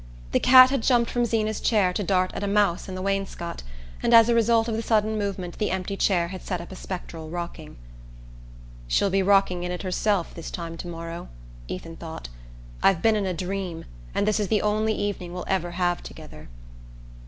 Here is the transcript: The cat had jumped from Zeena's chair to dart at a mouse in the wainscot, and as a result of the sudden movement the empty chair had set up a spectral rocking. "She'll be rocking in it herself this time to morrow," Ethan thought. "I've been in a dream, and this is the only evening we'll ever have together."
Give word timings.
The 0.31 0.39
cat 0.39 0.71
had 0.71 0.81
jumped 0.81 1.11
from 1.11 1.25
Zeena's 1.25 1.59
chair 1.59 1.93
to 1.93 2.01
dart 2.01 2.31
at 2.33 2.43
a 2.43 2.47
mouse 2.47 2.89
in 2.89 2.95
the 2.95 3.03
wainscot, 3.03 3.61
and 4.01 4.15
as 4.15 4.29
a 4.29 4.33
result 4.33 4.67
of 4.67 4.75
the 4.75 4.81
sudden 4.81 5.15
movement 5.15 5.59
the 5.59 5.69
empty 5.69 5.95
chair 5.95 6.29
had 6.29 6.41
set 6.41 6.59
up 6.59 6.71
a 6.71 6.75
spectral 6.75 7.29
rocking. 7.29 7.77
"She'll 8.87 9.11
be 9.11 9.21
rocking 9.21 9.61
in 9.63 9.71
it 9.71 9.83
herself 9.83 10.33
this 10.33 10.49
time 10.49 10.75
to 10.77 10.87
morrow," 10.87 11.27
Ethan 11.67 11.97
thought. 11.97 12.29
"I've 12.81 13.03
been 13.03 13.15
in 13.15 13.27
a 13.27 13.33
dream, 13.35 13.85
and 14.15 14.27
this 14.27 14.39
is 14.39 14.47
the 14.47 14.63
only 14.63 14.95
evening 14.95 15.33
we'll 15.33 15.45
ever 15.47 15.69
have 15.69 16.01
together." 16.01 16.49